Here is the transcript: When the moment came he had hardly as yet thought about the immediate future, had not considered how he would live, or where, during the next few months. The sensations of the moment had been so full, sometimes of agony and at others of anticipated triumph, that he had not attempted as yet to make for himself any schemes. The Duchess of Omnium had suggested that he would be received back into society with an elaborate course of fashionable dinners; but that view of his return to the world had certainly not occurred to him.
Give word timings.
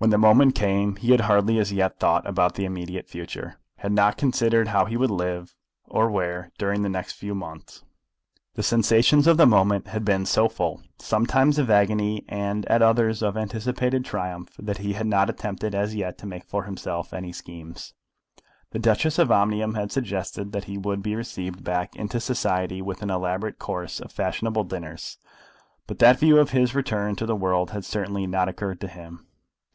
When 0.00 0.08
the 0.08 0.16
moment 0.16 0.54
came 0.54 0.96
he 0.96 1.10
had 1.10 1.20
hardly 1.20 1.58
as 1.58 1.74
yet 1.74 1.98
thought 2.00 2.26
about 2.26 2.54
the 2.54 2.64
immediate 2.64 3.06
future, 3.06 3.58
had 3.76 3.92
not 3.92 4.16
considered 4.16 4.68
how 4.68 4.86
he 4.86 4.96
would 4.96 5.10
live, 5.10 5.54
or 5.84 6.10
where, 6.10 6.50
during 6.56 6.80
the 6.80 6.88
next 6.88 7.12
few 7.12 7.34
months. 7.34 7.84
The 8.54 8.62
sensations 8.62 9.26
of 9.26 9.36
the 9.36 9.44
moment 9.44 9.88
had 9.88 10.02
been 10.02 10.24
so 10.24 10.48
full, 10.48 10.80
sometimes 10.98 11.58
of 11.58 11.68
agony 11.70 12.24
and 12.30 12.64
at 12.64 12.80
others 12.80 13.20
of 13.22 13.36
anticipated 13.36 14.06
triumph, 14.06 14.48
that 14.58 14.78
he 14.78 14.94
had 14.94 15.06
not 15.06 15.28
attempted 15.28 15.74
as 15.74 15.94
yet 15.94 16.16
to 16.16 16.26
make 16.26 16.46
for 16.46 16.62
himself 16.64 17.12
any 17.12 17.30
schemes. 17.30 17.92
The 18.70 18.78
Duchess 18.78 19.18
of 19.18 19.30
Omnium 19.30 19.74
had 19.74 19.92
suggested 19.92 20.52
that 20.52 20.64
he 20.64 20.78
would 20.78 21.02
be 21.02 21.14
received 21.14 21.62
back 21.62 21.94
into 21.94 22.20
society 22.20 22.80
with 22.80 23.02
an 23.02 23.10
elaborate 23.10 23.58
course 23.58 24.00
of 24.00 24.12
fashionable 24.12 24.64
dinners; 24.64 25.18
but 25.86 25.98
that 25.98 26.18
view 26.18 26.38
of 26.38 26.52
his 26.52 26.74
return 26.74 27.16
to 27.16 27.26
the 27.26 27.36
world 27.36 27.72
had 27.72 27.84
certainly 27.84 28.26
not 28.26 28.48
occurred 28.48 28.80
to 28.80 28.88
him. 28.88 29.26